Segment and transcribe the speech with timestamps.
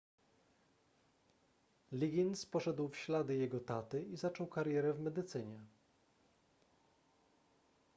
[1.91, 5.59] liggins poszedł w ślady jego taty i zaczął karierę w medycynie